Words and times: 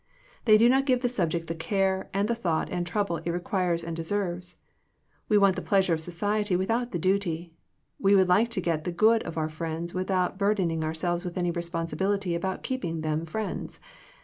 They 0.45 0.57
do 0.57 0.67
not 0.67 0.87
give 0.87 1.03
the 1.03 1.07
subject 1.07 1.45
the 1.45 1.53
care, 1.53 2.09
and 2.11 2.27
thought, 2.27 2.71
and 2.71 2.87
trouble, 2.87 3.17
it 3.17 3.29
requires 3.29 3.83
and 3.83 3.95
de« 3.95 4.03
serves. 4.03 4.55
We 5.29 5.37
want 5.37 5.55
the 5.55 5.61
pleasure 5.61 5.93
of 5.93 6.01
society, 6.01 6.55
without 6.55 6.89
the 6.89 6.97
duty. 6.97 7.53
We 7.99 8.15
would 8.15 8.27
like 8.27 8.49
to 8.57 8.61
get 8.61 8.83
the 8.83 8.91
good 8.91 9.21
of 9.21 9.37
our 9.37 9.47
friends, 9.47 9.93
without 9.93 10.39
burden 10.39 10.71
ing 10.71 10.83
ourselves 10.83 11.23
with 11.23 11.37
any 11.37 11.51
responsibility 11.51 12.33
about 12.33 12.63
keeping 12.63 13.01
them 13.01 13.27
friends. 13.27 13.79